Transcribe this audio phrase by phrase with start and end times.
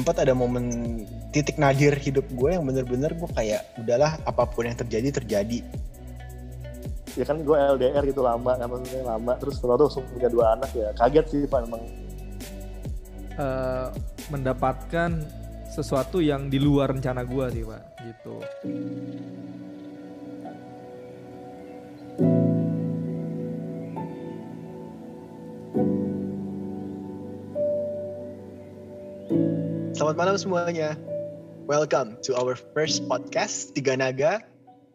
[0.00, 4.72] sempat ada momen titik nadir hidup gue yang bener-bener gue kayak udahlah apa pun yang
[4.72, 5.60] terjadi terjadi.
[7.20, 9.36] Ya kan gue LDR gitu lama kan maksudnya lama.
[9.36, 11.84] Terus kalau langsung punya dua anak ya kaget sih pak emang.
[13.36, 13.92] Uh,
[14.32, 15.20] mendapatkan
[15.68, 18.36] sesuatu yang di luar rencana gue sih pak gitu
[30.00, 30.96] Selamat malam semuanya.
[31.68, 34.40] Welcome to our first podcast Tiga Naga.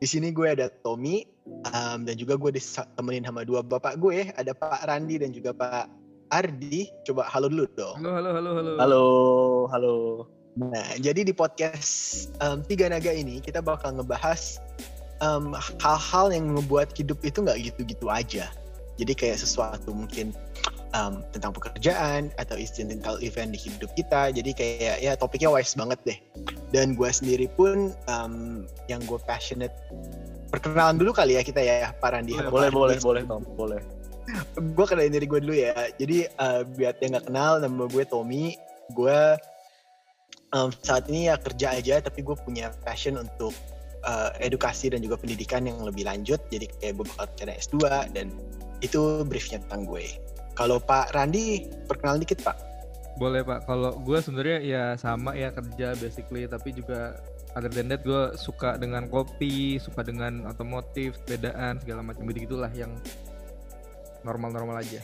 [0.02, 4.58] Di sini gue ada Tommy um, dan juga gue ditemenin sama dua bapak gue, ada
[4.58, 5.94] Pak Randi dan juga Pak
[6.34, 6.90] Ardi.
[7.06, 8.02] Coba halo dulu dong.
[8.02, 8.72] Halo, halo, halo, halo.
[8.82, 9.04] Halo,
[9.70, 9.96] halo.
[10.58, 14.58] Nah, jadi di podcast um, Tiga Naga ini kita bakal ngebahas
[15.86, 18.50] hal-hal um, yang membuat hidup itu nggak gitu-gitu aja.
[18.96, 20.32] Jadi kayak sesuatu mungkin
[20.96, 24.32] um, tentang pekerjaan atau incidental event di hidup kita.
[24.32, 26.20] Jadi kayak ya topiknya wise banget deh.
[26.72, 29.76] Dan gue sendiri pun um, yang gue passionate
[30.50, 32.36] perkenalan dulu kali ya kita ya Pak Randi.
[32.48, 33.82] Boleh, boleh, boleh, Tom, boleh.
[34.78, 35.74] gue kenalin diri gue dulu ya.
[36.00, 38.56] Jadi uh, biar yang nggak kenal, nama gue Tommy.
[38.94, 39.38] Gue
[40.54, 43.54] um, saat ini ya kerja aja, tapi gue punya passion untuk
[44.06, 46.42] uh, edukasi dan juga pendidikan yang lebih lanjut.
[46.50, 47.76] Jadi kayak gue bakal rencana S2
[48.14, 48.28] dan
[48.82, 50.06] itu briefnya tentang gue.
[50.56, 52.58] Kalau Pak Randi, perkenalan dikit Pak.
[53.20, 53.68] Boleh Pak.
[53.68, 57.20] Kalau gue sebenarnya ya sama ya kerja basically, tapi juga
[57.56, 62.72] other than that gue suka dengan kopi, suka dengan otomotif, sepedaan, segala macam begitu gitulah
[62.76, 62.92] yang
[64.28, 65.04] normal-normal aja.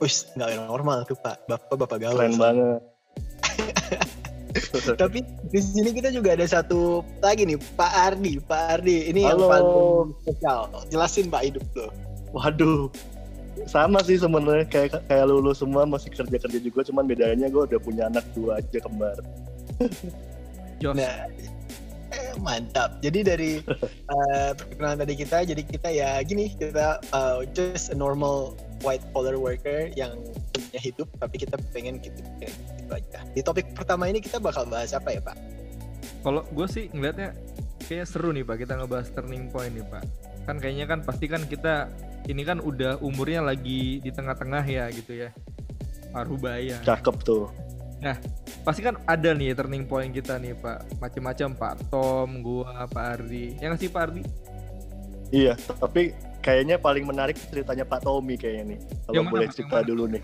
[0.00, 1.48] Wis, nggak normal tuh Pak.
[1.48, 2.16] Bapak-bapak gaul.
[2.16, 2.80] Keren banget.
[5.02, 5.18] Tapi
[5.50, 8.38] di sini kita juga ada satu lagi nih, Pak Ardi.
[8.38, 9.28] Pak Ardi, ini Halo.
[9.28, 9.68] yang paling
[10.22, 10.60] spesial.
[10.92, 11.90] Jelasin Pak hidup tuh.
[12.34, 12.90] Waduh,
[13.70, 17.80] sama sih sebenarnya kayak kayak lulu semua masih kerja kerja juga cuman bedanya gue udah
[17.80, 19.18] punya anak dua aja kembar.
[20.84, 21.32] Nah,
[22.12, 23.00] eh, mantap.
[23.00, 23.52] Jadi dari
[24.12, 28.52] uh, perkenalan tadi kita, jadi kita ya gini, kita uh, just a normal
[28.84, 30.12] white collar worker yang
[30.52, 33.24] punya hidup, tapi kita pengen gitu, gitu aja.
[33.32, 35.36] Di topik pertama ini kita bakal bahas apa ya Pak?
[36.20, 37.32] Kalau gue sih ngelihatnya
[37.88, 40.04] kayak seru nih Pak, kita ngebahas turning point nih Pak.
[40.44, 41.88] Kan kayaknya kan pasti kan kita
[42.28, 45.30] ini kan udah umurnya lagi di tengah-tengah ya gitu ya.
[46.14, 46.78] Parubaya.
[46.86, 47.50] cakep tuh
[48.04, 48.20] Nah,
[48.68, 51.00] pasti kan ada nih turning point kita nih Pak.
[51.00, 53.56] Macam-macam Pak Tom, gua, Pak Ardi.
[53.64, 54.22] Yang ngasih Pak Ardi?
[55.34, 59.66] iya tapi kayaknya paling menarik ceritanya Pak Tommy kayaknya nih kalau Yang mana, boleh cerita
[59.66, 59.90] Yang mana?
[59.90, 60.22] dulu nih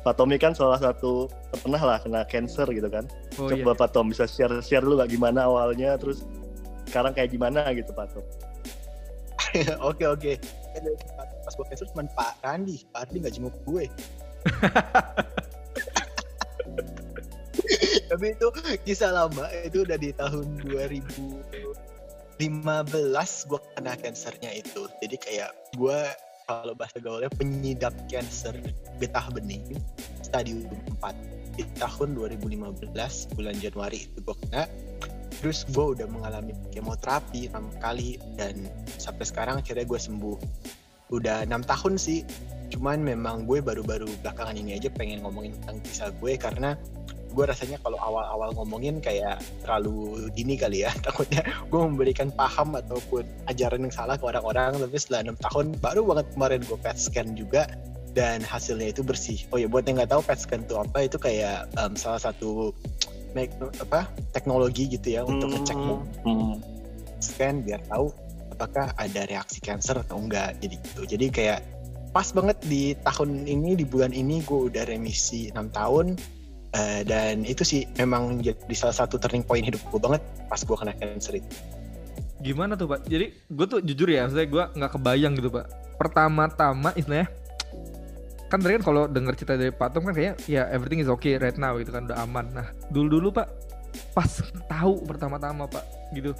[0.00, 1.28] Pak Tommy kan salah satu
[1.60, 3.04] pernah lah kena cancer gitu kan
[3.40, 3.80] Oh coba iya.
[3.80, 6.24] Pak Tom bisa share share dulu gak gimana awalnya terus
[6.84, 8.24] sekarang kayak gimana gitu Pak Tom
[9.90, 10.32] oke oke.
[11.44, 13.84] Pas gue cancel cuma Pak Randi, Pak Ardi nggak jenguk gue.
[18.10, 18.46] Tapi itu
[18.82, 22.42] kisah lama, itu udah di tahun 2015
[23.46, 24.90] gue kena cancernya itu.
[24.98, 25.98] Jadi kayak gue
[26.50, 28.50] kalau bahasa gaulnya penyidap cancer
[28.98, 29.62] getah bening
[30.26, 30.66] stadium
[30.98, 31.14] 4
[31.54, 32.90] di tahun 2015
[33.38, 34.66] bulan Januari itu gue kena
[35.40, 38.68] terus gue udah mengalami kemoterapi enam kali dan
[39.00, 40.36] sampai sekarang akhirnya gue sembuh.
[41.10, 42.22] Udah enam tahun sih
[42.70, 46.78] cuman memang gue baru-baru belakangan ini aja pengen ngomongin tentang kisah gue karena
[47.30, 53.26] gue rasanya kalau awal-awal ngomongin kayak terlalu dini kali ya takutnya gue memberikan paham ataupun
[53.50, 57.28] ajaran yang salah ke orang-orang tapi setelah enam tahun baru banget kemarin gue PET scan
[57.34, 57.66] juga
[58.10, 59.46] dan hasilnya itu bersih.
[59.54, 60.98] Oh ya buat yang nggak tahu PET scan itu apa?
[61.06, 62.74] Itu kayak em, salah satu
[63.34, 65.78] make, apa teknologi gitu ya untuk ngecek
[66.24, 66.56] Hmm.
[67.20, 68.12] scan biar tahu
[68.52, 71.60] apakah ada reaksi cancer atau enggak jadi gitu jadi kayak
[72.10, 76.18] pas banget di tahun ini di bulan ini gue udah remisi 6 tahun
[76.70, 80.76] Eh, dan itu sih memang jadi salah satu turning point hidup gue banget pas gue
[80.78, 81.50] kena cancer itu
[82.40, 83.04] Gimana tuh Pak?
[83.04, 85.66] Jadi gue tuh jujur ya, maksudnya gue nggak kebayang gitu Pak.
[86.00, 87.28] Pertama-tama istilahnya
[88.50, 91.38] kan tadi kan kalau denger cerita dari Pak Tom kan kayaknya ya everything is okay
[91.38, 92.50] right now gitu kan udah aman.
[92.50, 93.46] Nah dulu-dulu Pak
[94.10, 94.30] pas
[94.66, 96.34] tahu pertama-tama Pak gitu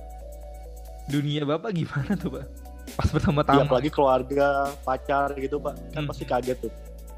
[1.06, 2.44] dunia Bapak gimana tuh Pak?
[2.90, 3.62] Pas pertama-tama.
[3.64, 4.48] apalagi keluarga
[4.80, 6.10] pacar gitu Pak kan Hmm.
[6.10, 6.72] pasti kaget tuh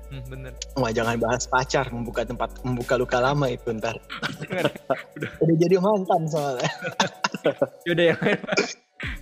[0.06, 0.52] Hmm, bener.
[0.76, 3.96] Wah jangan bahas pacar membuka tempat membuka luka lama itu ntar
[4.44, 4.68] Jangan.
[5.40, 6.68] udah jadi mantan soalnya
[7.88, 8.56] Yaudah yang lain Pak.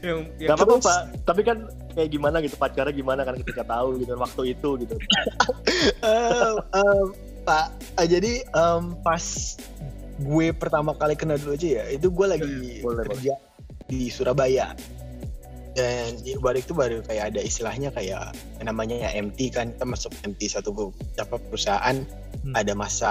[0.00, 1.00] Yang, yang Gak apa-apa Pak.
[1.28, 1.58] Tapi kan
[1.92, 4.94] kayak gimana gitu pacarnya gimana kan ketika tahu gitu waktu itu gitu.
[5.80, 7.04] Eh, eh,
[7.44, 7.66] Pak,
[7.96, 9.24] eh, jadi em, pas
[10.20, 13.40] gue pertama kali kena dulu aja ya, itu gue lagi Boleh, kerja
[13.88, 14.76] di Surabaya.
[15.72, 20.12] Dan di balik itu baru kayak ada istilahnya kayak namanya ya MT kan, kita masuk
[20.26, 21.96] MT satu apa perusahaan
[22.40, 22.56] Hmm.
[22.56, 23.10] ada masa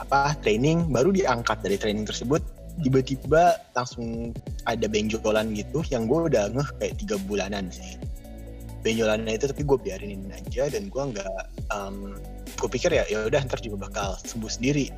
[0.00, 2.40] apa training baru diangkat dari training tersebut
[2.82, 4.34] tiba-tiba langsung
[4.66, 7.94] ada benjolan gitu yang gue udah ngeh kayak tiga bulanan sih.
[8.82, 11.40] Benjolannya itu tapi gue biarinin aja dan gue nggak
[11.70, 12.18] um,
[12.58, 14.90] gue pikir ya ya udah ntar juga bakal sembuh sendiri.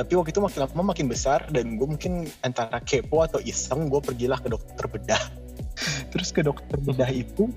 [0.00, 4.00] Tapi waktu itu makin lama makin besar dan gue mungkin antara kepo atau iseng gue
[4.00, 5.22] pergilah ke dokter bedah.
[6.14, 7.52] Terus ke dokter bedah itu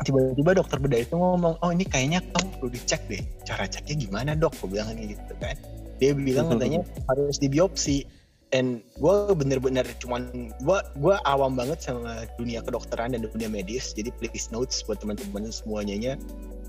[0.00, 4.32] tiba-tiba dokter bedah itu ngomong oh ini kayaknya kamu perlu dicek deh cara ceknya gimana
[4.32, 4.56] dok?
[4.64, 5.54] Gue bilang gitu kan.
[6.00, 6.80] Dia bilang katanya
[7.12, 8.19] harus dibiopsi
[8.50, 13.94] and gue bener-bener cuman gue gue awam banget sama dunia kedokteran dan dunia medis.
[13.94, 16.18] Jadi please notes buat teman-teman semuanya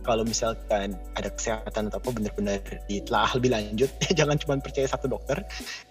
[0.01, 3.89] kalau misalkan ada kesehatan atau apa bener-bener ditelaah lebih lanjut.
[4.19, 5.41] Jangan cuma percaya satu dokter.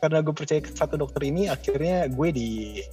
[0.02, 2.48] Karena gue percaya satu dokter ini akhirnya gue di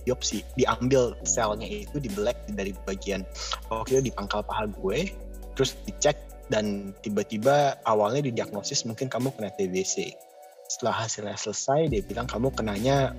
[0.06, 3.26] biopsi diambil selnya itu di black dari bagian
[3.70, 5.10] waktu itu di pangkal paha gue
[5.58, 6.18] terus dicek
[6.48, 10.27] dan tiba-tiba awalnya didiagnosis mungkin kamu kena TBC
[10.68, 13.16] setelah hasilnya selesai dia bilang kamu kenanya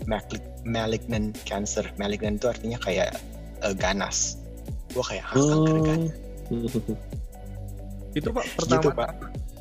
[0.69, 3.17] malignant cancer malignant itu artinya kayak
[3.65, 4.37] eh, ganas
[4.93, 6.13] gue kayak "Hah, kanker ganas
[8.17, 9.11] Itu Pak pertama Gitu, Pak.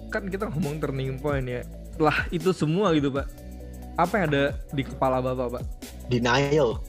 [0.07, 1.61] kan kita ngomong turning point ya.
[1.93, 3.27] Setelah itu semua gitu Pak.
[3.99, 5.63] Apa yang ada di kepala Bapak Pak?
[6.07, 6.79] denial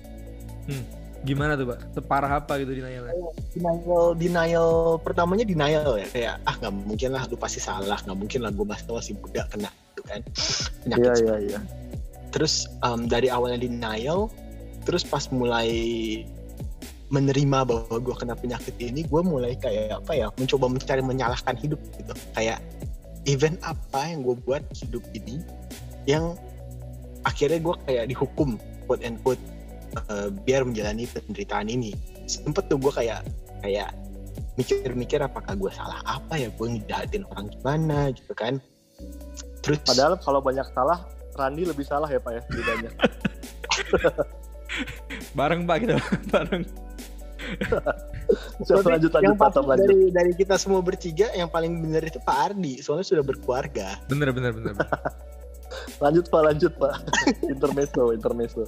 [1.27, 1.99] Gimana tuh Pak?
[1.99, 3.11] Separah apa gitu denialnya?
[3.51, 4.69] denial denial
[5.03, 8.63] pertamanya denial ya kayak ah nggak mungkin lah lu pasti salah nggak mungkin lah gue
[8.63, 10.21] masih masih muda kena gitu kan.
[10.85, 11.37] Penyakit Iya iya.
[11.45, 11.61] iya.
[12.29, 14.29] terus um, dari awalnya denial
[14.85, 15.69] terus pas mulai
[17.09, 21.81] menerima bahwa gue kena penyakit ini gue mulai kayak apa ya mencoba mencari menyalahkan hidup
[21.97, 22.13] gitu.
[22.37, 22.61] Kayak
[23.25, 25.41] event apa yang gue buat hidup ini
[26.05, 26.37] yang
[27.25, 29.41] akhirnya gue kayak dihukum quote and quote
[30.09, 31.97] uh, biar menjalani penderitaan ini.
[32.29, 33.25] Sempet tuh gue kayak
[33.65, 33.93] kayak
[34.61, 38.59] mikir-mikir apakah gue salah apa ya gue ngejahatin orang gimana gitu kan
[39.69, 41.05] terus Padahal kalau banyak salah,
[41.37, 42.91] Randi lebih salah ya Pak ya bedanya.
[45.39, 45.95] Bareng Pak gitu.
[46.33, 46.65] Bareng.
[48.61, 49.89] Coba Tapi lanjut lanjut yang pasti lanjut.
[49.89, 54.37] dari dari kita semua bertiga yang paling benar itu Pak Ardi soalnya sudah berkeluarga Bener
[54.37, 54.75] bener bener.
[56.03, 56.95] Lanjut Pak, lanjut Pak.
[57.53, 58.65] intermezzo, intermezzo.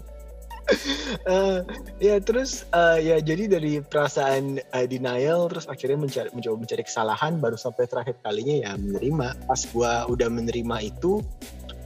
[1.26, 1.58] Eh,
[1.98, 7.42] ya terus eh, ya jadi dari perasaan eh, denial terus akhirnya mencari, mencoba mencari kesalahan
[7.42, 11.18] baru sampai terakhir kalinya ya menerima pas gua udah menerima itu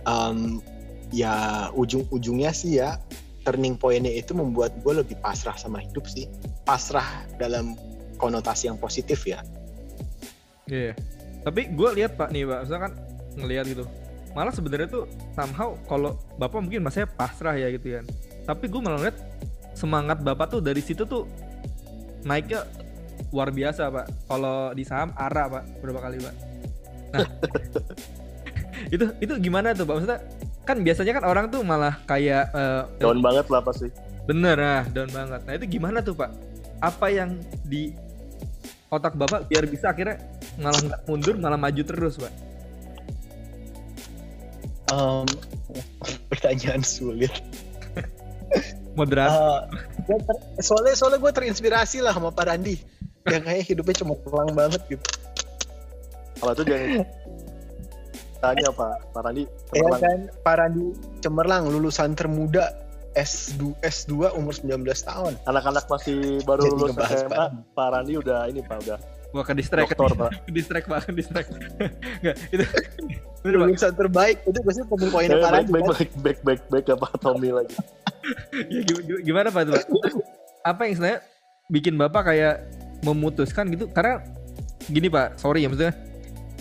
[0.04, 0.60] em,
[1.16, 3.00] ya ujung-ujungnya sih ya
[3.48, 6.28] turning pointnya itu membuat gue lebih pasrah sama hidup sih
[6.68, 7.76] pasrah dalam
[8.20, 9.40] konotasi yang positif ya
[10.68, 10.96] Iya.
[11.44, 12.92] Tapi gue lihat Pak nih Pak, misalkan
[13.36, 13.84] ngelihat gitu.
[14.32, 15.04] Malah sebenarnya tuh
[15.36, 18.04] somehow kalau Bapak mungkin masanya pasrah ya gitu kan.
[18.44, 19.16] Tapi gue malah lihat
[19.74, 21.26] semangat Bapak tuh dari situ tuh
[22.24, 22.64] naiknya
[23.32, 24.06] luar biasa Pak.
[24.30, 26.34] Kalau di saham ARA Pak, berapa kali Pak?
[27.14, 27.28] Nah,
[28.94, 29.94] itu itu gimana tuh Pak?
[29.98, 30.20] Maksudnya
[30.64, 33.88] kan biasanya kan orang tuh malah kayak eh, Down banget lah pasti.
[34.24, 35.40] Bener nah, down banget.
[35.44, 36.32] Nah itu gimana tuh Pak?
[36.80, 37.36] Apa yang
[37.68, 37.92] di
[38.88, 40.16] otak Bapak biar bisa akhirnya
[40.56, 42.32] malah nggak mundur, malah maju terus Pak?
[44.94, 45.26] Em,
[46.32, 47.32] pertanyaan sulit
[48.94, 49.30] Moderat.
[49.30, 49.58] Eh,
[50.04, 52.78] gua ter- soalnya soalnya gue terinspirasi lah sama Pak Randi
[53.24, 55.06] yang kayak hidupnya cuma pulang banget gitu
[56.36, 56.88] Kalau itu jangan
[58.36, 59.42] tanya Pak, Pak Randi.
[59.42, 60.00] ya cemerlang.
[60.00, 60.86] kan Pak Randi
[61.18, 62.64] cemerlang lulusan termuda
[63.14, 67.48] S2 S2 umur 19 tahun Anak-anak masih baru Jadi lulus SMA, Pak.
[67.72, 68.98] Pak Randi udah ini Pak udah
[69.34, 70.30] Wah ke distract, dokter Pak.
[70.46, 71.48] ke distract Pak, ke distract.
[72.22, 72.64] Enggak, itu
[73.42, 73.66] bener Pak.
[73.66, 77.06] lulusan terbaik itu pasti turning pointnya Eh, Pak baik, baik, baik, baik, baik, baik, apa
[77.18, 77.74] Tommy lagi.
[78.72, 79.84] Ya, gim- gim- gimana Pak itu Pak?
[80.64, 81.20] Apa yang sebenarnya
[81.66, 82.54] bikin Bapak kayak
[83.02, 83.84] memutuskan gitu?
[83.86, 84.24] Karena
[84.86, 85.92] gini Pak, sorry ya maksudnya.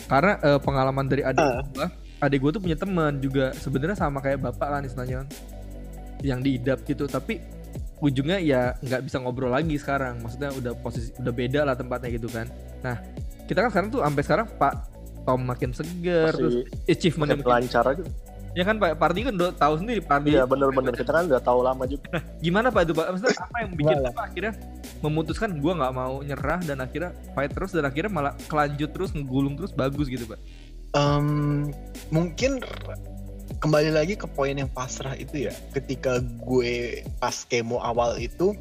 [0.03, 1.63] Karena eh, pengalaman dari adik Ah.
[1.63, 1.87] gua,
[2.19, 5.23] adik gue tuh punya teman juga sebenarnya sama kayak Bapak kan istilahnya
[6.19, 7.39] yang diidap gitu, tapi
[8.03, 10.19] ujungnya ya nggak bisa ngobrol lagi sekarang.
[10.19, 12.51] Maksudnya udah posisi udah beda lah tempatnya gitu kan.
[12.83, 12.99] Nah,
[13.47, 14.73] kita kan sekarang tuh sampai sekarang Pak
[15.23, 18.03] Tom makin seger terus Masih achievementnya makin makin lancar aja.
[18.53, 21.63] ya kan Pak Pardi kan udah tahu sendiri Pardi Iya bener-bener, kita kan udah tahu
[21.63, 22.19] lama juga.
[22.37, 23.97] gimana Pak itu Pak maksudnya apa yang bikin?
[24.03, 24.53] Bapak akhirnya
[24.99, 29.55] memutuskan gua nggak mau nyerah dan akhirnya fight terus dan akhirnya malah kelanjut terus ngegulung
[29.55, 30.37] terus bagus gitu Pak
[30.93, 31.71] Em,
[32.13, 32.61] mungkin
[33.63, 38.51] kembali lagi ke poin yang pasrah itu ya ketika gue pas kemo awal itu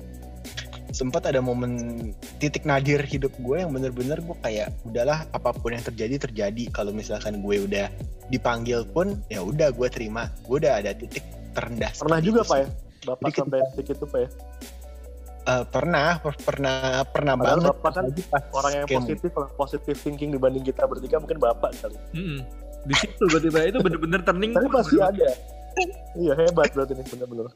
[0.94, 5.82] sempat ada momen titik nadir hidup gue yang bener-bener gue kayak udahlah apa pun yang
[5.82, 7.90] terjadi terjadi kalau misalkan gue udah
[8.30, 12.68] dipanggil pun ya udah gue terima gue udah ada titik terendah Pernah juga Pak ya?
[13.02, 14.28] Bapak Jadi sampai titik itu Pak ya?
[15.42, 18.04] Eh, pernah per- pernah pernah Padahal banget Bapak kan
[18.54, 21.99] Orang yang positif positif thinking dibanding kita bertiga mungkin Bapak kali.
[22.14, 22.62] Mm-mm.
[22.82, 25.30] Di situ berarti Pak itu bener-bener turning Tapi point, pasti ada.
[26.18, 27.46] Iya hebat berarti nih bener-bener.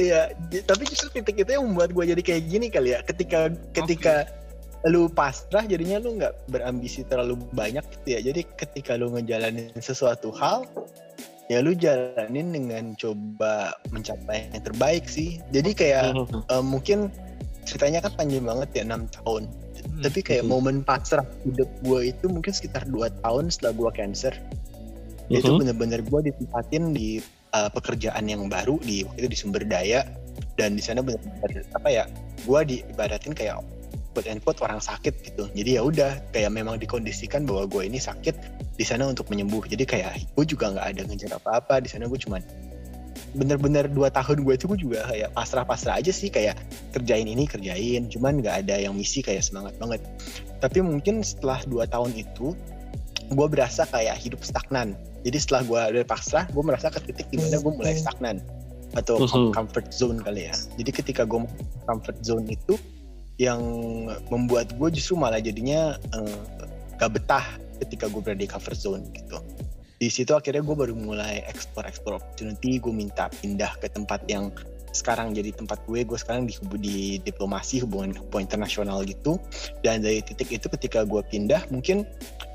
[0.00, 0.32] Iya,
[0.64, 3.04] tapi justru titik itu yang membuat gue jadi kayak gini kali ya.
[3.04, 4.24] Ketika ketika
[4.88, 8.20] lu pasrah jadinya lu nggak berambisi terlalu banyak gitu ya.
[8.24, 10.64] Jadi ketika lu ngejalanin sesuatu hal
[11.52, 15.36] ya lu jalanin dengan coba mencapai yang terbaik sih.
[15.52, 17.12] Jadi kayak eh, mungkin
[17.68, 19.44] ceritanya kan panjang banget ya enam tahun.
[20.00, 20.06] Hmm.
[20.08, 20.50] Tapi kayak Mhm.
[20.50, 24.32] momen pasrah hidup gue itu mungkin sekitar dua tahun setelah gue cancer.
[25.28, 25.58] Itu Mhm.
[25.60, 27.20] bener-bener gue ditempatin di
[27.52, 30.06] uh, pekerjaan yang baru di waktu itu di sumber daya
[30.54, 32.04] dan di sana bener-bener apa ya
[32.46, 33.58] gue diibaratin kayak
[34.14, 37.98] quote and quote orang sakit gitu jadi ya udah kayak memang dikondisikan bahwa gue ini
[37.98, 38.34] sakit
[38.78, 42.18] di sana untuk menyembuh jadi kayak gue juga nggak ada ngejar apa-apa di sana gue
[42.18, 42.42] cuman
[43.34, 46.58] bener-bener dua tahun gue itu gue juga kayak pasrah-pasrah aja sih kayak
[46.94, 48.10] kerjain ini kerjain.
[48.10, 50.02] Cuman nggak ada yang misi kayak semangat banget.
[50.58, 52.52] Tapi mungkin setelah dua tahun itu
[53.30, 54.98] gue berasa kayak hidup stagnan.
[55.22, 58.42] Jadi setelah gue udah pasrah gue merasa ke titik di mana gue mulai stagnan
[58.98, 59.22] atau
[59.54, 60.54] comfort zone kali ya.
[60.78, 61.46] Jadi ketika gue
[61.86, 62.74] comfort zone itu
[63.40, 63.62] yang
[64.28, 66.40] membuat gue justru malah jadinya eh,
[67.00, 67.46] gak betah
[67.80, 69.40] ketika gue berada di comfort zone gitu
[70.00, 74.48] di situ akhirnya gue baru mulai explore explore opportunity gue minta pindah ke tempat yang
[74.90, 76.02] sekarang jadi tempat gue.
[76.02, 79.38] Gue sekarang di di diplomasi hubungan hubungan internasional gitu.
[79.86, 82.02] Dan dari titik itu ketika gue pindah mungkin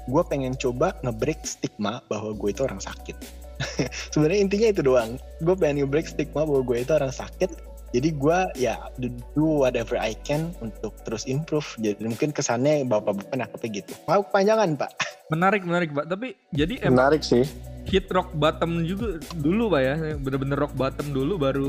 [0.09, 3.15] gue pengen coba ngebreak stigma bahwa gue itu orang sakit.
[4.11, 5.15] Sebenarnya intinya itu doang.
[5.39, 9.95] Gue pengen ngebreak stigma bahwa gue itu orang sakit jadi gue ya do, do whatever
[9.95, 11.63] I can untuk terus improve.
[11.79, 13.95] Jadi mungkin kesannya bapak-bapak nangkepnya gitu.
[14.03, 14.91] Mau kepanjangan pak?
[15.33, 16.05] Menarik menarik Pak.
[16.11, 17.47] Tapi jadi emang Menarik sih.
[17.87, 19.95] hit rock bottom juga dulu Pak ya.
[20.19, 21.67] Bener-bener rock bottom dulu baru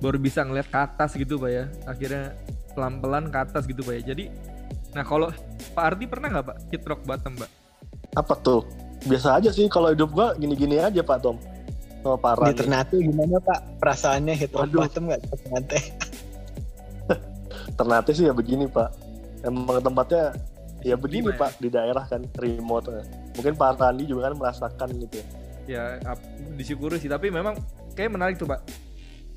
[0.00, 1.64] baru bisa ngeliat ke atas gitu Pak ya.
[1.84, 2.32] Akhirnya
[2.72, 4.16] pelan-pelan ke atas gitu Pak ya.
[4.16, 4.32] Jadi
[4.96, 5.28] nah kalau
[5.76, 7.50] Pak Ardi pernah nggak Pak hit rock bottom Pak?
[8.16, 8.64] Apa tuh?
[9.04, 11.36] Biasa aja sih kalau hidup gua gini-gini aja Pak Tom.
[12.04, 12.52] Sama parah.
[12.52, 15.78] di Ternate gimana pak perasaannya hit rock bottom nggak Ternate
[17.80, 18.90] Ternate sih ya begini Pak.
[19.42, 20.36] Emang tempatnya
[20.84, 21.42] ya begini Gimana ya?
[21.42, 22.92] Pak di daerah kan remote.
[23.34, 25.24] Mungkin Pak Randi juga kan merasakan gitu.
[25.64, 25.96] ya.
[26.04, 26.12] ya
[26.54, 27.56] disyukuri sih tapi memang
[27.96, 28.60] kayak menarik tuh Pak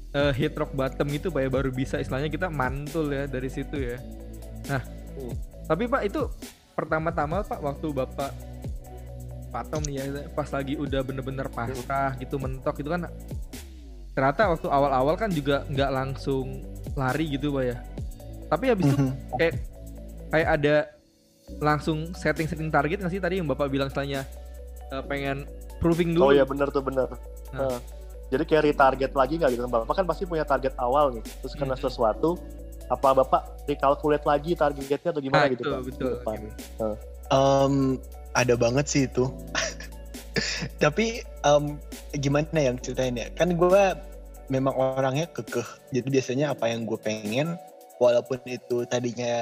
[0.07, 3.75] Eh, hit rock bottom itu Pak ya baru bisa istilahnya kita mantul ya dari situ
[3.75, 3.99] ya
[4.65, 4.81] nah
[5.17, 5.33] Hmm.
[5.65, 6.21] tapi Pak itu
[6.73, 8.31] pertama-tama Pak waktu Bapak
[9.57, 13.09] Pak Tom nih ya pas lagi udah bener-bener pasrah gitu mentok itu kan
[14.13, 16.61] ternyata waktu awal-awal kan juga nggak langsung
[16.93, 17.77] lari gitu Pak ya
[18.47, 19.11] tapi habis itu Mhm.
[19.33, 19.53] kayak
[20.29, 20.75] kayak ada
[21.57, 24.21] langsung setting-setting target nggak sih tadi yang Bapak bilang istilahnya
[24.87, 27.09] eh, pengen proving dulu Oh iya bener tuh bener.
[27.51, 27.65] Nah.
[27.67, 27.79] Nah,
[28.27, 31.23] Jadi kayak retarget lagi nggak gitu kan Bapak kan pasti punya target awal nih.
[31.41, 31.81] Terus kena Mhm.
[31.81, 32.35] sesuatu
[32.85, 35.81] apa Bapak recalculate lagi targetnya atau gimana Nah, gitu itu, Pak?
[35.81, 36.11] betul.
[36.19, 36.37] Depan.
[37.27, 37.73] Em,
[38.37, 39.25] ada banget sih itu.
[40.83, 41.81] Tapi em,
[42.21, 43.33] gimana yang ceritain ya?
[43.33, 43.83] Kan gue
[44.53, 45.65] memang orangnya kekeh.
[45.91, 47.57] Jadi biasanya apa yang gue pengen,
[47.97, 49.33] walaupun itu tadinya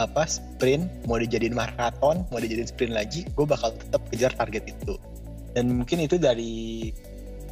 [0.00, 4.96] apa sprint, mau dijadiin maraton, mau dijadiin sprint lagi, gue bakal tetap kejar target itu.
[5.52, 6.90] Dan mungkin itu dari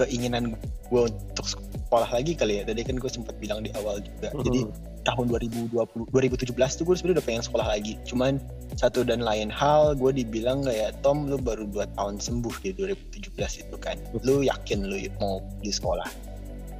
[0.00, 0.56] keinginan
[0.88, 2.62] gue untuk sekolah lagi kali ya.
[2.64, 4.32] Tadi kan gue sempat bilang di awal juga.
[4.40, 4.93] Jadi Mhm.
[5.04, 7.94] Tahun 2020 2017 tuh gue sebenarnya udah pengen sekolah lagi.
[8.08, 8.40] Cuman
[8.74, 13.68] satu dan lain hal gue dibilang kayak Tom lu baru 2 tahun sembuh di 2017
[13.68, 14.00] itu kan.
[14.24, 16.08] Lu yakin lu mau di sekolah?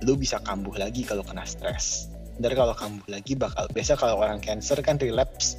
[0.02, 2.08] Lu bisa kambuh lagi kalau kena stres.
[2.42, 5.54] Ntar kalau kambuh lagi bakal biasa kalau orang cancer kan relapse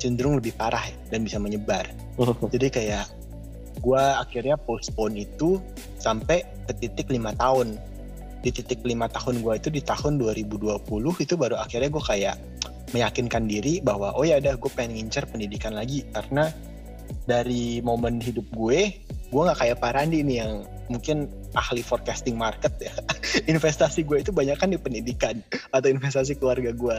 [0.00, 1.84] cenderung lebih parah ya, dan bisa menyebar.
[2.54, 3.04] Jadi kayak
[3.80, 5.60] gue akhirnya postpone itu
[6.00, 7.76] sampai ke titik lima tahun
[8.40, 10.80] di titik lima tahun gue itu di tahun 2020
[11.20, 12.36] itu baru akhirnya gue kayak
[12.90, 16.02] meyakinkan diri bahwa oh ya udah gue pengen ngincer pendidikan lagi.
[16.10, 16.50] Karena
[17.26, 18.94] dari momen hidup gue
[19.30, 22.94] gue nggak kayak Pak Randi nih yang mungkin ahli forecasting market ya.
[23.52, 25.38] Investasi gue itu banyak kan di pendidikan
[25.70, 26.98] atau investasi keluarga gue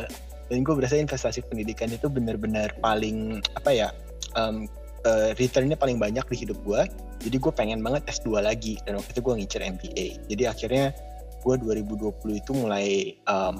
[0.51, 3.87] dan gue berasa investasi pendidikan itu benar-benar paling apa ya
[4.35, 4.67] em,
[5.07, 6.87] eh, returnnya paling banyak di hidup gue
[7.21, 8.79] jadi gue pengen banget S2 lagi.
[8.87, 10.95] Dan waktu itu gue ngincer MBA jadi akhirnya
[11.41, 12.07] gue 2020
[12.37, 12.85] itu mulai
[13.17, 13.55] em,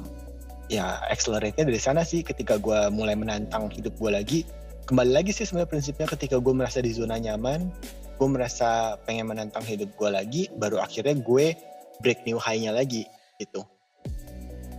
[0.67, 2.21] ya accelerate-nya dari sana sih.
[2.21, 4.39] Ketika gue mulai menantang hidup gue lagi
[4.85, 6.07] kembali lagi sih sebenarnya prinsipnya.
[6.07, 7.67] Ketika gue merasa di zona nyaman
[8.15, 11.57] gue merasa pengen menantang hidup gue lagi baru akhirnya gue
[11.99, 13.65] break new high-nya lagi gitu.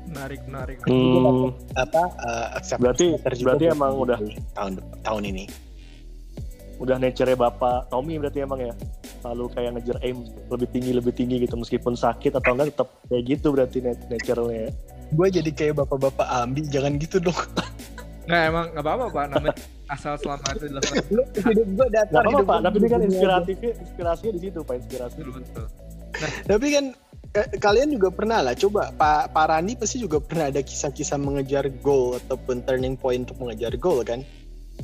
[0.06, 0.78] Menarik menarik.
[0.84, 4.20] Hmm, apa uh, accept Berarti- berarti emang udah-
[4.52, 5.44] tahun tahun ini
[6.82, 8.74] udah nature Bapak Tommy berarti emang ya.
[9.22, 13.22] Lalu kayak ngejar aim lebih tinggi lebih tinggi gitu meskipun sakit atau enggak tetap kayak
[13.30, 14.70] gitu berarti nat- nature-nya ya.
[15.12, 17.36] gue jadi kayak bapak-bapak ambi jangan gitu dong
[18.26, 19.54] nggak emang nggak apa-apa pak namanya
[19.86, 21.22] asal selama itu dilakukan Lu
[21.52, 24.74] hidup gue Nggak datar apa-apa hidup pak, tapi ini kan inspiratifnya, inspirasinya di situ pak,
[24.80, 25.16] inspirasi.
[25.20, 25.66] betul betul
[26.48, 26.84] Tapi kan
[27.32, 31.64] eh, kalian juga pernah lah coba Pak Pak Randi pasti juga pernah ada kisah-kisah mengejar
[31.84, 34.24] goal ataupun turning point untuk mengejar goal kan?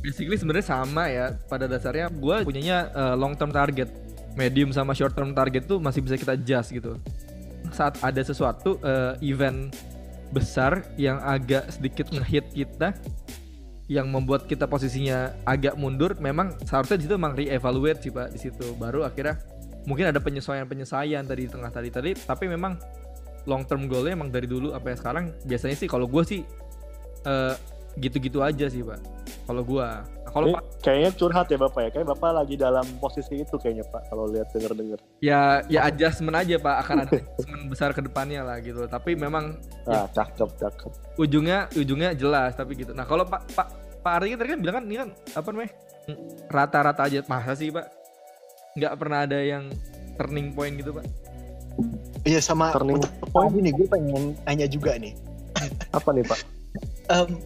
[0.00, 3.90] Basically sebenarnya sama ya pada dasarnya gue punyanya uh, long term target.
[4.38, 6.94] Medium sama short term target tuh masih bisa kita adjust gitu.
[7.74, 9.74] Saat ada sesuatu uh, event
[10.30, 12.94] besar yang agak sedikit ngehit kita
[13.88, 18.38] yang membuat kita posisinya agak mundur memang seharusnya di situ memang re-evaluate sih pak di
[18.38, 18.76] situ.
[18.78, 19.42] Baru akhirnya
[19.88, 22.78] mungkin ada penyesuaian penyesuaian tadi di tengah tadi tadi tapi memang
[23.48, 25.34] long term goalnya emang dari dulu apa ya sekarang.
[25.42, 26.40] Biasanya sih kalau gue sih
[27.26, 27.54] eh,
[27.98, 29.17] gitu-gitu aja sih pak
[29.48, 29.88] kalau gue
[30.28, 33.80] Nah, kalau pak kayaknya curhat ya bapak ya, kayak bapak lagi dalam posisi itu kayaknya
[33.88, 34.98] pak, kalau lihat denger denger.
[35.24, 36.84] ya ya adjustment aja pak.
[36.84, 38.84] Akan ada adjustment besar ke depannya lah gitu.
[38.84, 39.56] Tapi memang
[39.88, 40.90] Ah, cakep cakep.
[41.16, 42.92] ujungnya ujungnya jelas tapi gitu.
[42.92, 43.72] Nah kalau pak pak
[44.04, 45.72] pak kan tadi kan bilang kan ini kan apa namanya
[46.52, 47.24] rata-rata aja.
[47.24, 47.88] Masa sih pak?
[48.76, 49.72] Nggak pernah ada yang
[50.20, 51.08] turning point gitu pak?
[52.28, 55.16] Iya sama Turning untuk poin ini gue pengen tanya juga nih.
[55.96, 56.36] Apa nih pak?
[57.08, 57.40] Em,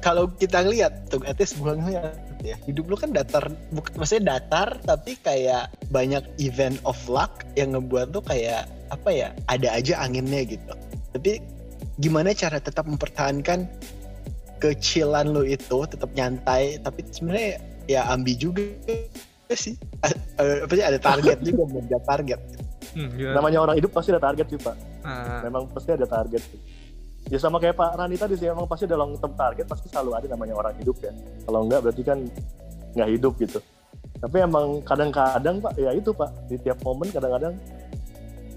[0.00, 4.80] kalau kita lihat tuh etis bukan ngeliat ya hidup lu kan datar bukan maksudnya datar
[4.84, 10.48] tapi kayak banyak event of luck yang ngebuat tuh kayak apa ya ada aja anginnya
[10.48, 10.72] gitu
[11.12, 11.44] tapi
[12.00, 13.68] gimana cara tetap mempertahankan
[14.60, 18.64] kecilan lu itu tetap nyantai tapi sebenarnya ya ambi juga
[19.52, 19.76] sih
[20.40, 22.40] eh, apa sih ada target juga mengejar target
[22.94, 23.34] hmm?
[23.36, 24.76] Namanya orang hidup pasti ada target sih pak.
[25.06, 26.42] Ah, Memang pasti ada target.
[27.30, 30.26] Ya sama kayak Pak Rani tadi sih, emang pasti long term target, pasti selalu ada
[30.34, 31.14] namanya orang hidup ya.
[31.46, 32.18] Kalau enggak berarti kan
[32.98, 33.62] nggak hidup gitu.
[34.18, 37.54] Tapi emang kadang-kadang pak, ya itu pak, di tiap momen kadang-kadang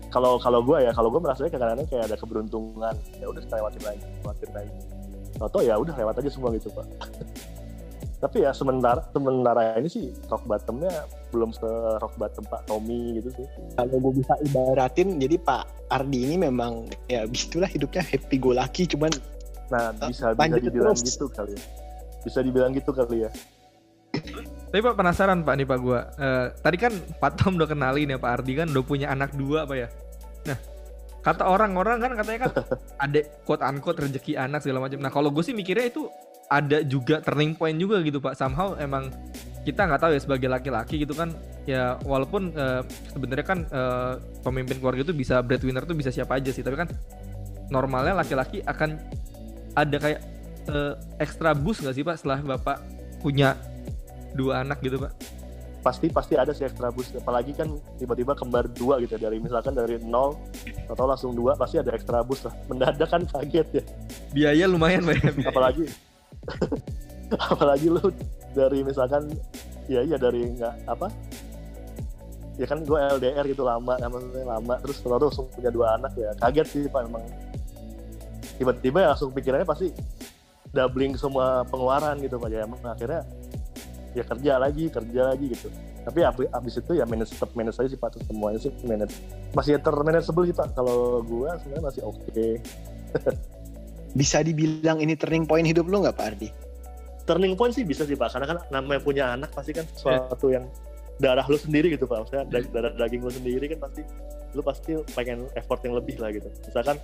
[0.10, 4.06] kalau kalau gue ya, kalau gue merasanya kadang-kadang kayak ada keberuntungan, ya udah lewatin lagi,
[4.26, 4.80] lewatin lagi.
[5.38, 6.86] Atau ya udah lewat aja semua gitu pak.
[8.24, 11.04] Tapi ya sementara sementara ini sih rock bottomnya
[11.36, 11.68] belum se
[12.00, 13.44] rock bottom Pak Tommy gitu sih.
[13.76, 18.88] kalau gue bisa ibaratin jadi Pak Ardi ini memang ya begitulah hidupnya happy go lucky
[18.88, 19.12] cuman
[19.68, 21.10] Nah bisa bisa lanjut dibilang terus.
[21.12, 21.64] gitu kali ya.
[22.24, 23.32] Bisa dibilang gitu kali ya.
[24.70, 28.18] tapi pak penasaran pak nih pak gua Eh, tadi kan Pak Tom udah kenalin ya
[28.18, 29.88] Pak Ardi kan udah punya anak dua pak ya
[30.46, 30.58] nah
[31.22, 32.52] kata orang-orang kan katanya kan
[33.10, 36.06] ada quote unquote rezeki anak segala macam nah kalau gue sih mikirnya itu
[36.54, 39.10] ada juga turning point juga gitu pak somehow emang
[39.66, 41.34] kita nggak tahu ya sebagai laki-laki gitu kan
[41.66, 44.14] ya walaupun eh, sebenarnya kan eh,
[44.46, 46.92] pemimpin keluarga itu bisa breadwinner tuh bisa siapa aja sih tapi kan
[47.74, 49.02] normalnya laki-laki akan
[49.74, 50.22] ada kayak
[50.70, 52.78] eh, extra boost nggak sih pak setelah bapak
[53.24, 53.58] punya
[54.38, 55.16] dua anak gitu pak
[55.84, 57.12] Pasti pasti ada sih extra boost.
[57.12, 57.68] Apalagi kan
[58.00, 60.40] tiba-tiba kembar dua gitu dari misalkan dari nol
[60.88, 62.56] atau langsung dua pasti ada extra boost lah.
[62.72, 63.84] Mendadak kan kaget ya.
[64.32, 65.52] biaya lumayan pak ya.
[65.52, 65.92] Apalagi
[67.52, 68.02] apalagi lu
[68.54, 69.34] dari misalkan
[69.90, 71.08] ya iya dari nggak apa?
[72.54, 74.78] Ya kan gue LDR gitu lama namanya lama.
[74.86, 77.26] Terus terus langsung punya dua anak ya kaget sih pak emang.
[78.62, 79.90] Tiba-tiba ya langsung pikirannya pasti
[80.70, 82.70] doubling semua pengeluaran gitu pak ya.
[82.70, 83.26] Emang akhirnya
[84.14, 85.68] ya kerja lagi kerja lagi gitu.
[86.04, 89.18] Tapi abis, abis itu ya manage tetap manage aja sih pak semuanya sih manage.
[89.58, 92.48] Masih termanageable sih pak kalau gue sebenarnya masih oke
[94.14, 96.50] bisa dibilang ini turning point hidup lu nggak Pak Ardi?
[97.24, 98.36] turning point sih bisa sih pak.
[98.36, 100.68] Karena kan namanya punya anak pasti kan sesuatu yang
[101.20, 102.28] darah lu sendiri gitu pak.
[102.28, 104.02] Maksudnya da- darah daging lu sendiri kan pasti
[104.54, 106.48] lu pasti pengen effort yang lebih lah gitu.
[106.68, 107.00] Misalkan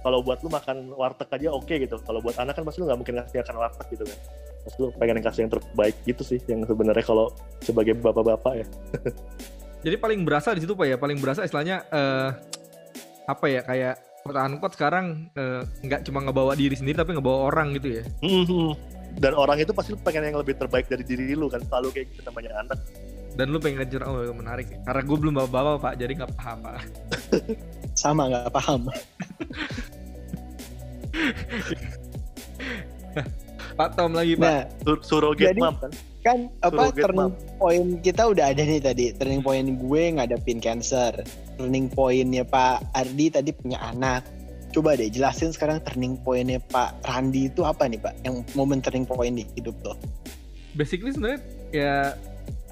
[0.00, 1.96] kalau buat lu makan warteg aja oke gitu.
[2.00, 4.18] Kalau buat anak kan pasti lu nggak mungkin ngasih makan warteg gitu kan.
[4.60, 8.66] Pasti lu pengen kasih yang terbaik gitu sih yang sebenarnya kalau sebagai bapak-bapak ya.
[9.84, 10.96] Jadi paling berasa di situ pak ya.
[11.00, 12.30] Paling berasa istilahnya eh
[13.28, 17.72] apa ya kayak quote unquote sekarang eh, nggak cuma ngebawa diri sendiri tapi ngebawa orang
[17.76, 18.04] gitu ya.
[18.20, 18.76] Mhm.
[19.18, 22.22] dan orang itu pasti pengen yang lebih terbaik dari diri lu kan selalu kayak gitu
[22.30, 22.78] namanya anak
[23.34, 24.70] dan lu pengen ngejar oh menarik.
[24.86, 26.74] Karena gue belum bawa bawa pak jadi nggak paham pak.
[28.00, 28.86] Sama nggak paham.
[33.78, 34.46] pak Tom lagi pak.
[34.46, 38.80] Nah Sur- surrogate Jadi- mom kan kan apa Surrogate turning point kita udah ada nih
[38.80, 39.04] tadi.
[39.16, 41.12] Turning point gue ngadepin cancer.
[41.56, 44.24] Turning pointnya Pak Ardi tadi punya anak.
[44.70, 48.14] Coba deh jelasin sekarang turning pointnya Pak Randi itu apa nih Pak?
[48.22, 49.96] Yang momen turning point di hidup lo.
[50.76, 51.40] Basically sebenarnya
[51.72, 51.96] ya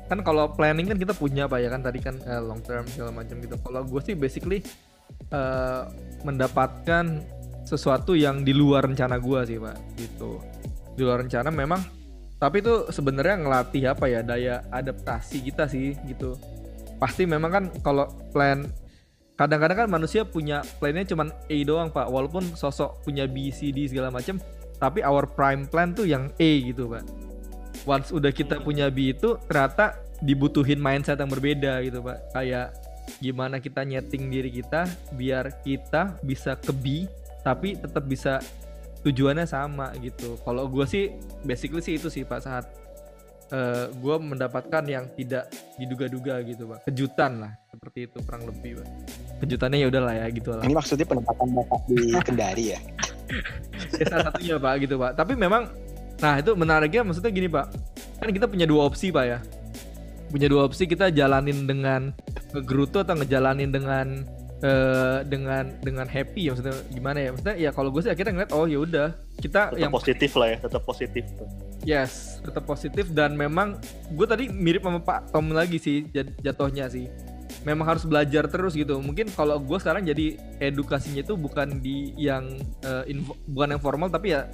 [0.08, 1.80] kan kalau planning kan kita punya pak ya kan?
[1.84, 3.56] Tadi kan eh, long term segala macam gitu.
[3.61, 4.61] Kalau gue sih basically
[5.32, 5.82] eh,
[6.24, 7.24] mendapatkan
[7.68, 10.40] sesuatu yang di luar rencana gue sih pak gitu.
[10.96, 11.97] Di luar rencana memang
[12.38, 16.38] tapi itu sebenarnya ngelatih apa ya daya adaptasi kita sih gitu.
[17.03, 18.66] Pasti memang kan kalau plan
[19.38, 22.07] kadang-kadang kan manusia punya plannya cuman A doang pak.
[22.07, 24.38] Walaupun sosok punya B C D segala macam
[24.79, 27.03] tapi our prime plan tuh yang A gitu pak.
[27.87, 32.22] Once udah kita punya B itu ternyata dibutuhin mindset yang berbeda gitu pak.
[32.35, 32.74] Kayak
[33.18, 34.87] gimana kita nyeting diri kita
[35.18, 37.11] biar kita bisa ke B
[37.42, 38.38] tapi tetap bisa
[39.06, 40.38] tujuannya sama gitu.
[40.42, 41.14] Kalau gue sih
[41.46, 42.66] basically sih itu sih pak saat
[43.52, 46.78] uh, gue mendapatkan yang tidak diduga-duga gitu pak.
[46.88, 48.88] Kejutan lah seperti itu kurang lebih pak.
[49.44, 51.96] Kejutannya ya udahlah ya gitu lah Ini maksudnya penempatan bapak di
[52.28, 52.80] Kendari ya?
[54.00, 55.12] ya, salah satunya pak gitu pak.
[55.14, 55.70] Tapi memang
[56.18, 57.70] nah itu menariknya maksudnya gini pak.
[58.18, 59.38] Kan kita punya dua opsi pak ya.
[60.28, 62.12] Punya dua opsi kita jalanin dengan
[62.52, 64.26] ngegerutu atau ngejalanin dengan
[64.58, 67.28] eh, dengan dengan happy ya maksudnya gimana ya?
[67.34, 70.48] Maksudnya ya kalau gue sih akhirnya ngeliat oh ya udah kita tetap yang positif lah
[70.50, 71.22] ya tetap positif
[71.86, 73.78] yes tetap positif dan memang
[74.10, 77.06] gue tadi mirip sama Pak Tom lagi sih jat- jatuhnya sih.
[77.66, 79.02] Memang harus belajar terus gitu.
[79.02, 82.54] Mungkin kalau gue sekarang jadi edukasinya itu bukan di yang
[82.86, 84.46] eh, info- bukan yang formal tapi ya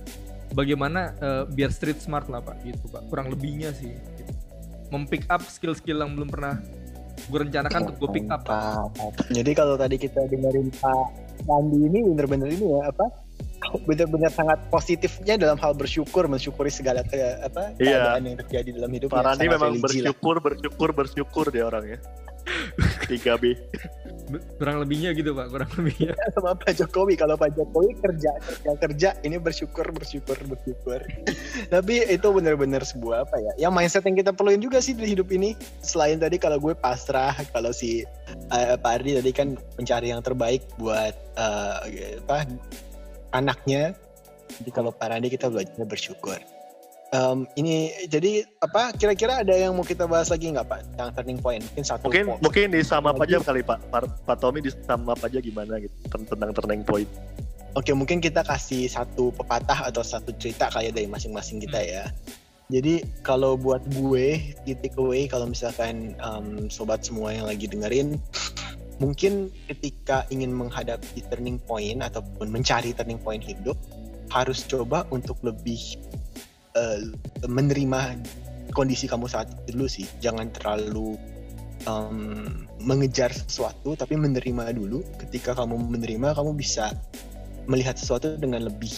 [0.57, 3.05] bagaimana eh, biar street smart lah pak gitu pak.
[3.13, 3.93] Kurang lebihnya sih.
[3.93, 4.33] Gitu.
[4.93, 6.61] mempick up skill-skill yang belum pernah
[7.17, 8.45] gue rencanakan untuk gue pick up.
[9.31, 11.05] Jadi kalau tadi kita dengerin Pak
[11.45, 13.07] Randi ini bener-bener ini ya apa?
[13.83, 17.97] Bener-bener sangat positifnya dalam hal bersyukur, mensyukuri segala ke, apa Iya.
[18.15, 19.09] keadaan yang terjadi dalam hidup.
[19.11, 21.99] Pak Randi memang bersyukur bersyukur bersyukur dia orangnya
[23.09, 23.59] 3B Be-
[24.57, 27.15] kurang lebihnya gitu pak kurang lebihnya sama Pak Jokowi.
[27.19, 31.01] Kalau Pak Jokowi kerja kerja kerja, ini bersyukur bersyukur bersyukur.
[31.75, 33.69] Tapi itu bener-bener sebuah apa ya?
[33.69, 35.53] Yang mindset yang kita perluin juga sih di hidup ini.
[35.85, 38.05] Selain tadi kalau gue pasrah, kalau si
[38.53, 42.49] eh, Pak Ardi tadi kan mencari yang terbaik buat eh, apa
[43.37, 43.93] anaknya.
[44.61, 46.39] Jadi kalau Pak Randi kita belajar bersyukur.
[47.15, 48.91] Em, ini jadi apa?
[48.91, 50.81] Kira-kira ada yang mau kita bahas lagi nggak Pak?
[50.99, 52.11] Yang turning point mungkin satu.
[52.11, 52.41] mungkin point.
[52.43, 53.39] mungkin di sama Lagi.
[53.39, 57.07] aja kali Pak Pak, Pak Tommy di sama aja gimana gitu ten- tentang turning point
[57.75, 62.07] Oke, mungkin kita kasih satu pepatah atau satu cerita kayak dari masing-masing kita ya.
[62.71, 68.15] Jadi kalau buat gue, di away kalau misalkan em, sobat semua yang lagi dengerin,
[69.03, 73.75] mungkin ketika ingin menghadapi turning point ataupun mencari turning point hidup,
[74.31, 75.99] harus coba untuk lebih
[76.75, 77.01] eh,
[77.47, 78.19] menerima
[78.75, 80.07] kondisi kamu saat itu dulu sih.
[80.19, 81.17] Jangan terlalu
[81.87, 85.03] em, mengejar sesuatu, tapi menerima dulu.
[85.23, 86.93] Ketika kamu menerima, kamu bisa
[87.71, 88.93] melihat sesuatu dengan lebih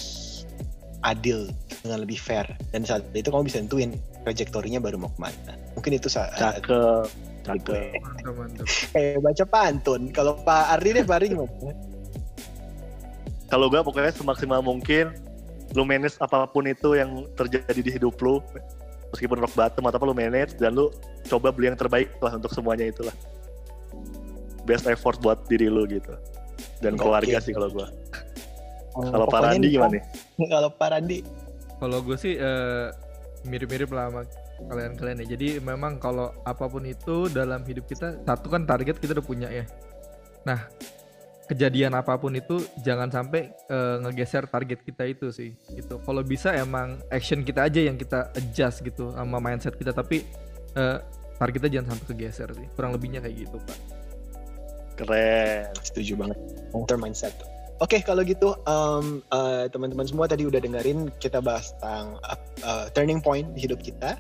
[1.05, 1.53] adil,
[1.85, 2.49] dengan lebih fair.
[2.73, 3.95] Dan saat itu kamu bisa nentuin
[4.27, 5.55] trajektorinya baru mau ke mana.
[5.79, 7.07] Mungkin itu saat cakep
[7.47, 8.03] cakep
[8.97, 10.11] kayak baca pantun.
[10.11, 11.71] Kalau Pak Ardi deh, Pak Ardi gimana?
[13.47, 15.15] kalau gue pokoknya semaksimal mungkin
[15.77, 18.41] lu manage apa pun itu yang terjadi di hidup lu
[19.13, 20.89] meskipun rock bottom atau apa lu manage dan lu
[21.29, 23.13] coba beli yang terbaik lah untuk semuanya itulah
[24.65, 26.17] best effort buat diri lu gitu
[26.81, 27.05] dan Oke.
[27.05, 27.87] keluarga sih kalau gue
[28.97, 30.05] kalau Pak Randi gimana nih
[30.53, 31.19] Kalau Pak Randi,
[31.77, 32.89] Kalau gue sih eh,
[33.45, 34.23] mirip-mirip lah sama
[34.73, 35.27] kalian-kalian ya.
[35.37, 39.49] Jadi memang kalau apa pun itu dalam hidup kita, satu kan target kita udah punya
[39.53, 39.69] ya.
[40.49, 40.65] Nah,
[41.47, 45.55] kejadian apa pun itu jangan sampai eh, ngegeser target kita itu sih.
[45.71, 46.03] Gitu.
[46.03, 49.95] Kalau bisa emang action kita aja yang kita adjust gitu sama mindset kita.
[49.95, 50.27] Tapi
[50.77, 50.99] eh,
[51.39, 52.67] targetnya jangan sampai kegeser sih.
[52.75, 53.79] Kurang lebihnya kayak gitu pak.
[54.97, 56.39] keren setuju banget.
[56.73, 57.37] Long mindset.
[57.77, 62.17] Oke, kalau gitu em, eh, teman-teman semua tadi udah dengerin kita bahas tentang
[62.65, 64.17] eh, turning point di hidup kita.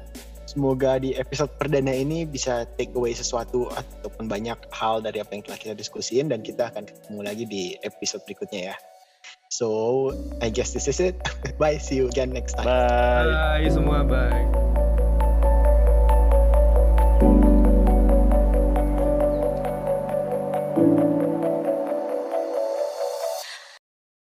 [0.47, 5.43] Semoga di episode perdana ini bisa take away sesuatu ataupun banyak hal dari apa yang
[5.43, 8.77] telah kita diskusiin dan kita akan ketemu lagi di episode berikutnya ya.
[9.51, 11.19] So, I guess this is it.
[11.61, 12.67] Bye, see you again next time.
[12.67, 14.76] bye Bye semua, bye.